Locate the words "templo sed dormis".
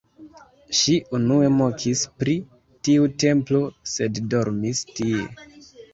3.25-4.83